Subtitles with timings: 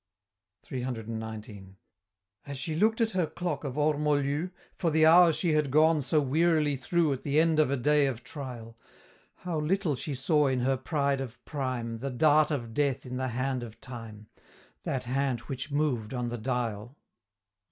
[0.67, 1.75] CCCXIX.
[2.47, 6.01] As she look'd at her clock of or molu, For the hours she had gone
[6.01, 8.75] so wearily through At the end of a day of trial
[9.45, 13.27] How little she saw in her pride of prime The dart of Death in the
[13.27, 14.25] Hand of Time
[14.85, 16.97] That hand which moved on the dial!